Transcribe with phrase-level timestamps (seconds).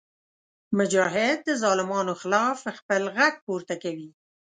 [0.77, 4.09] مجاهد د ظالمانو خلاف خپل غږ پورته کوي.